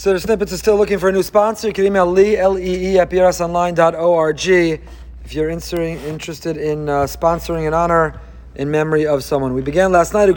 [0.00, 1.66] So the snippets is still looking for a new sponsor.
[1.66, 8.18] You can email Lee, L-E-E, at brsonline.org if you're interested in uh, sponsoring an honor
[8.54, 9.52] in memory of someone.
[9.52, 10.32] We began last night, the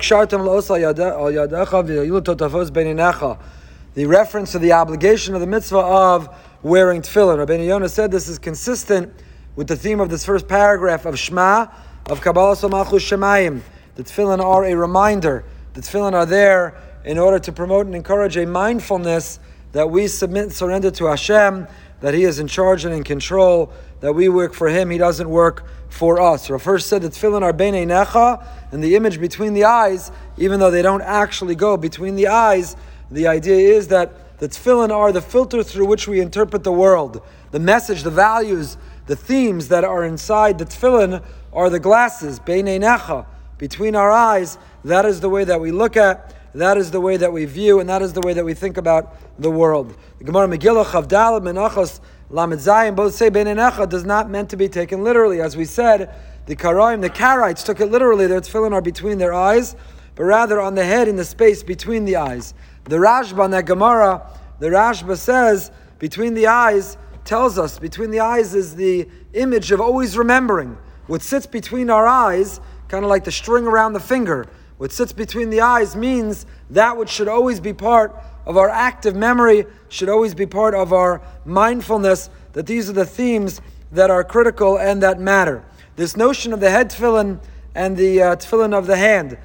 [4.06, 7.38] reference to the obligation of the mitzvah of wearing tefillin.
[7.38, 9.14] Rabbi Yonah said this is consistent
[9.56, 11.68] with the theme of this first paragraph of Shema,
[12.08, 13.62] of Kabbalah Somalchus Shemayim.
[13.96, 15.46] The tefillin are a reminder.
[15.74, 19.40] The tefillin are there in order to promote and encourage a mindfulness
[19.74, 21.68] that we submit surrender to Hashem,
[22.02, 25.30] that He is in charge and in control, that we work for Him, He doesn't
[25.30, 26.50] work for us.
[26.50, 30.60] Rav first said that tefillin are bein einecha, and the image between the eyes, even
[30.60, 32.76] though they don't actually go between the eyes,
[33.12, 37.22] the idea is that the tefillin are the filter through which we interpret the world.
[37.52, 42.66] The message, the values, the themes that are inside the tefillin are the glasses, bein
[42.66, 43.26] einecha,
[43.58, 44.58] between our eyes.
[44.84, 47.80] That is the way that we look at that is the way that we view,
[47.80, 49.98] and that is the way that we think about the world.
[50.20, 53.56] The Gemara Megillah Chaf Daled Menachos Lamed Zayin both say Ben
[53.90, 55.42] does not meant to be taken literally.
[55.42, 56.14] As we said,
[56.46, 58.28] the Karaim, the Karaites took it literally.
[58.28, 59.76] Their tefillin are between their eyes,
[60.16, 62.54] but rather on the head in the space between the eyes.
[62.86, 64.28] The Rashba on that Gemara,
[64.60, 69.80] the Rashba says between the eyes tells us between the eyes is the image of
[69.80, 70.78] always remembering.
[71.08, 75.14] What sits between our eyes, kind of like the string around the finger what sits
[75.14, 80.10] between the eyes means that which should always be part of our active memory, should
[80.10, 85.02] always be part of our mindfulness, that these are the themes that are critical and
[85.04, 85.64] that matter.
[85.96, 87.40] This notion of the head tefillin
[87.76, 89.38] and the uh, tefillin of the hand.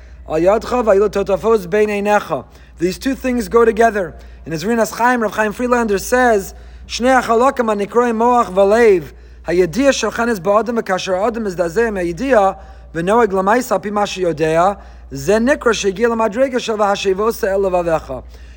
[2.78, 4.18] These two things go together.
[4.44, 6.54] And as Rinas Chaim, Rav Chaim Friedlander says,
[6.86, 9.12] Shnei achalokim anikroim moach v'leiv,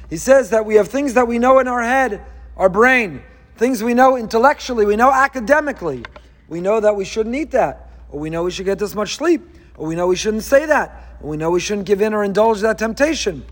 [0.09, 2.21] he says that we have things that we know in our head,
[2.57, 3.21] our brain,
[3.55, 6.03] things we know intellectually, we know academically.
[6.49, 9.15] We know that we shouldn't eat that, or we know we should get this much
[9.15, 9.41] sleep,
[9.77, 12.25] or we know we shouldn't say that, or we know we shouldn't give in or
[12.25, 13.45] indulge that temptation.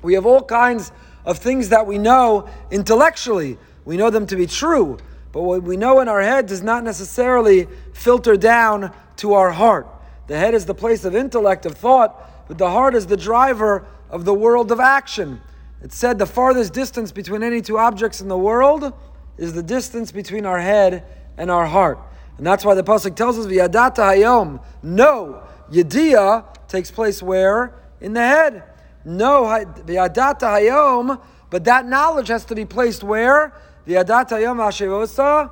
[0.00, 0.92] We have all kinds
[1.26, 3.58] of things that we know intellectually.
[3.84, 4.96] We know them to be true,
[5.32, 9.86] but what we know in our head does not necessarily filter down to our heart.
[10.30, 13.84] The head is the place of intellect, of thought, but the heart is the driver
[14.08, 15.40] of the world of action.
[15.82, 18.92] It said the farthest distance between any two objects in the world
[19.38, 21.04] is the distance between our head
[21.36, 21.98] and our heart.
[22.38, 24.62] And that's why the Pasuk tells us, V'yadata hayom.
[24.84, 27.74] No, Yediya takes place where?
[28.00, 28.62] In the head.
[29.04, 31.20] No, V'yadata hayom,
[31.50, 33.52] but that knowledge has to be placed where?
[33.84, 35.50] V'yadata hayom ha'shevosa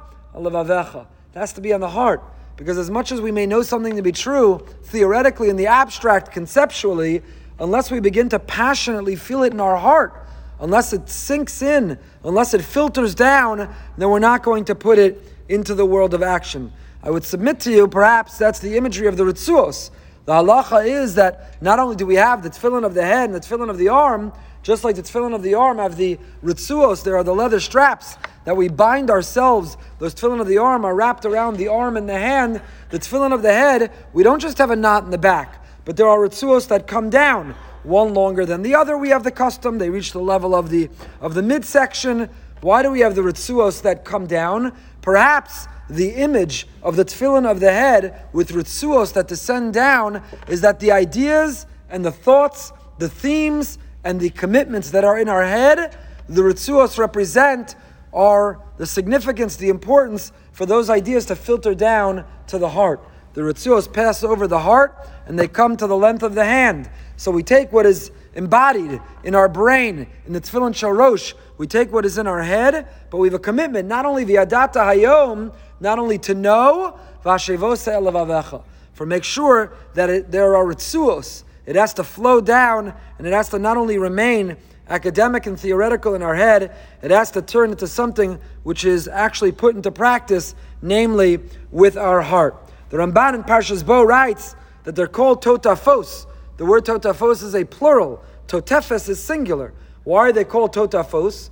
[1.34, 2.22] has to be on the heart.
[2.58, 6.32] Because as much as we may know something to be true, theoretically, in the abstract,
[6.32, 7.22] conceptually,
[7.60, 10.26] unless we begin to passionately feel it in our heart,
[10.60, 15.22] unless it sinks in, unless it filters down, then we're not going to put it
[15.48, 16.72] into the world of action.
[17.00, 19.90] I would submit to you, perhaps that's the imagery of the Ritzuos.
[20.24, 23.34] The halacha is that not only do we have the tefillin of the head and
[23.34, 24.32] the tefillin of the arm,
[24.62, 28.16] just like the tefillin of the arm have the ritzuos, there are the leather straps
[28.44, 29.76] that we bind ourselves.
[29.98, 32.60] Those tefillin of the arm are wrapped around the arm and the hand.
[32.90, 35.96] The tefillin of the head, we don't just have a knot in the back, but
[35.96, 38.98] there are ritzuos that come down, one longer than the other.
[38.98, 40.90] We have the custom; they reach the level of the
[41.20, 42.28] of the midsection.
[42.60, 44.72] Why do we have the ritzuos that come down?
[45.00, 50.60] Perhaps the image of the tefillin of the head with ritzuos that descend down is
[50.60, 55.44] that the ideas and the thoughts, the themes, and the commitments that are in our
[55.44, 55.96] head,
[56.28, 57.74] the ritzuos represent
[58.12, 63.00] are the significance, the importance for those ideas to filter down to the heart.
[63.34, 66.90] The ritzuos pass over the heart and they come to the length of the hand.
[67.16, 71.66] So we take what is embodied in our brain, in the tefillin shel rosh, we
[71.66, 74.74] take what is in our head, but we have a commitment, not only the adata
[74.74, 81.92] hayom, not only to know, for make sure that it, there are ritzuos, it has
[81.92, 84.56] to flow down and it has to not only remain
[84.88, 89.52] academic and theoretical in our head, it has to turn into something which is actually
[89.52, 91.40] put into practice, namely
[91.70, 92.56] with our heart.
[92.88, 96.24] The Ramban in Parshas Bo writes that they're called totafos.
[96.56, 98.24] The word totafos is a plural.
[98.46, 99.74] Totefes is singular.
[100.04, 101.50] Why are they called totafos?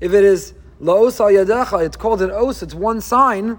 [0.00, 1.30] If it is laos al
[1.80, 3.58] it's called an os, it's one sign.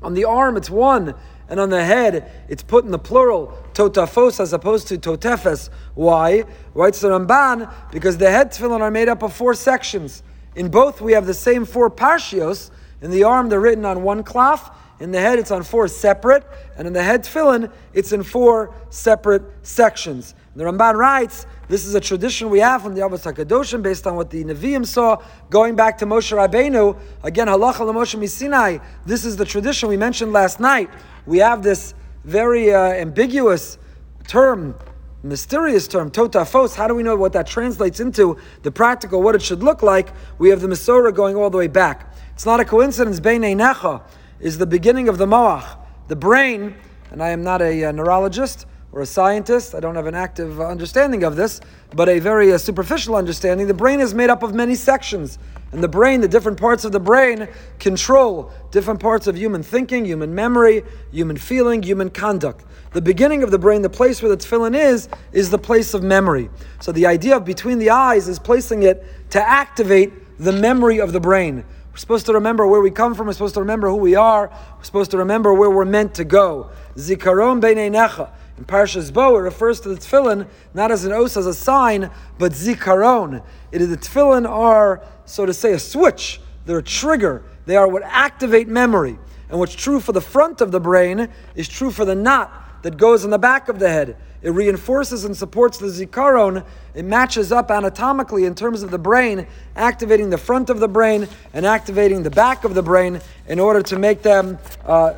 [0.00, 1.16] On the arm, it's one
[1.48, 5.70] and on the head it's put in the plural totafos as opposed to totefes.
[5.94, 6.44] Why?
[6.74, 10.22] Writes the Ramban because the head tefillin are made up of four sections.
[10.54, 12.70] In both we have the same four parshios.
[13.00, 14.74] In the arm they're written on one cloth.
[15.00, 16.44] In the head it's on four separate,
[16.76, 20.34] and in the head tefillin it's in four separate sections.
[20.56, 24.16] The Ramban writes, this is a tradition we have from the Avos HaKadoshim based on
[24.16, 26.98] what the Nevi'im saw, going back to Moshe Rabbeinu.
[27.22, 28.82] Again, halacha Moshe Misinai.
[29.06, 30.90] This is the tradition we mentioned last night.
[31.26, 31.94] We have this
[32.24, 33.78] very uh, ambiguous
[34.26, 34.74] term,
[35.22, 36.74] mysterious term, totafos.
[36.74, 40.08] How do we know what that translates into, the practical, what it should look like?
[40.38, 42.14] We have the Masorah going all the way back.
[42.32, 43.20] It's not a coincidence.
[43.20, 44.02] Bein Einecha
[44.40, 45.64] is the beginning of the Moach,
[46.08, 46.74] the brain,
[47.10, 49.74] and I am not a, uh, neurologist or a scientist.
[49.74, 51.60] I don't have an active understanding of this,
[51.94, 53.66] but a very uh, superficial understanding.
[53.66, 55.38] The brain is made up of many sections.
[55.72, 57.46] And the brain, the different parts of the brain,
[57.78, 60.82] control different parts of human thinking, human memory,
[61.12, 62.64] human feeling, human conduct.
[62.92, 66.02] The beginning of the brain, the place where the tefillin is, is the place of
[66.02, 66.48] memory.
[66.80, 71.12] So the idea of between the eyes is placing it to activate the memory of
[71.12, 71.64] the brain.
[71.98, 73.26] We're supposed to remember where we come from.
[73.26, 74.52] We're supposed to remember who we are.
[74.76, 76.70] We're supposed to remember where we're meant to go.
[76.94, 78.30] Zikaron necha.
[78.56, 82.08] In Parshas Bo, it refers to the tefillin not as an os, as a sign,
[82.38, 83.42] but zikaron.
[83.72, 86.40] It is the tefillin are, so to say, a switch.
[86.66, 87.42] They're a trigger.
[87.66, 89.18] They are what activate memory.
[89.50, 92.96] And what's true for the front of the brain is true for the knot that
[92.96, 94.16] goes in the back of the head.
[94.40, 96.64] It reinforces and supports the zikaron.
[96.94, 101.28] It matches up anatomically in terms of the brain, activating the front of the brain
[101.52, 105.14] and activating the back of the brain in order to make them uh,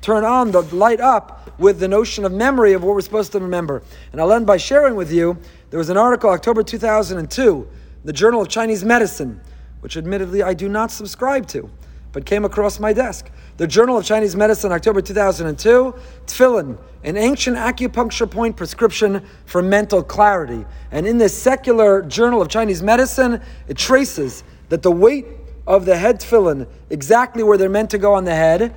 [0.00, 3.40] turn on, the light up with the notion of memory of what we're supposed to
[3.40, 3.82] remember.
[4.12, 5.38] And I'll end by sharing with you
[5.70, 7.68] there was an article, October 2002,
[8.04, 9.40] the Journal of Chinese Medicine,
[9.80, 11.68] which admittedly I do not subscribe to,
[12.12, 13.30] but came across my desk.
[13.58, 15.94] The Journal of Chinese Medicine, October 2002,
[16.26, 20.64] Tefillin, an ancient acupuncture point prescription for mental clarity.
[20.90, 25.26] And in this secular Journal of Chinese Medicine, it traces that the weight
[25.66, 28.74] of the head tefillin, exactly where they're meant to go on the head,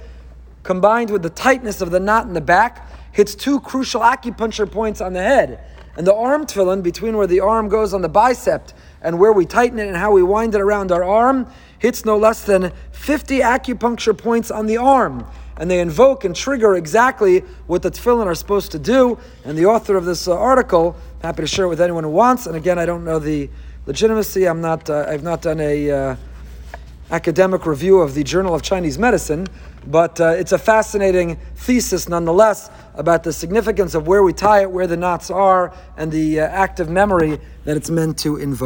[0.63, 4.99] combined with the tightness of the knot in the back, hits two crucial acupuncture points
[5.01, 5.63] on the head.
[5.95, 9.45] And the arm tefillin, between where the arm goes on the bicep and where we
[9.45, 11.47] tighten it and how we wind it around our arm,
[11.79, 15.25] hits no less than 50 acupuncture points on the arm.
[15.57, 19.17] And they invoke and trigger exactly what the tefillin are supposed to do.
[19.45, 22.47] And the author of this uh, article, happy to share it with anyone who wants.
[22.47, 23.49] And again, I don't know the
[23.85, 24.47] legitimacy.
[24.47, 24.89] I'm not.
[24.89, 25.91] Uh, I've not done a.
[25.91, 26.15] Uh,
[27.11, 29.45] academic review of the Journal of Chinese Medicine,
[29.85, 34.71] but uh, it's a fascinating thesis nonetheless about the significance of where we tie it,
[34.71, 38.59] where the knots are, and the uh, active memory that it's meant to invoke.